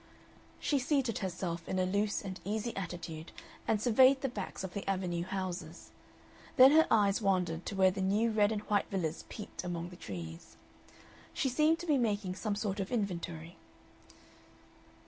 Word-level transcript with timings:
She 0.59 0.79
seated 0.79 1.19
herself 1.19 1.69
in 1.69 1.77
a 1.77 1.85
loose 1.85 2.23
and 2.23 2.39
easy 2.43 2.75
attitude 2.75 3.31
and 3.67 3.79
surveyed 3.79 4.21
the 4.21 4.29
backs 4.29 4.63
of 4.63 4.73
the 4.73 4.83
Avenue 4.89 5.21
houses; 5.23 5.91
then 6.55 6.71
her 6.71 6.87
eyes 6.89 7.21
wandered 7.21 7.67
to 7.67 7.75
where 7.75 7.91
the 7.91 8.01
new 8.01 8.31
red 8.31 8.51
and 8.51 8.61
white 8.61 8.87
villas 8.89 9.25
peeped 9.29 9.63
among 9.63 9.89
the 9.89 9.95
trees. 9.95 10.55
She 11.35 11.49
seemed 11.49 11.77
to 11.81 11.85
be 11.85 11.99
making 11.99 12.33
some 12.33 12.55
sort 12.55 12.79
of 12.79 12.91
inventory. 12.91 13.57